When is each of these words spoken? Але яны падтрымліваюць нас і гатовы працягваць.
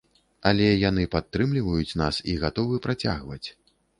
Але 0.51 0.69
яны 0.89 1.03
падтрымліваюць 1.15 1.97
нас 2.03 2.15
і 2.33 2.37
гатовы 2.45 2.81
працягваць. 2.87 3.43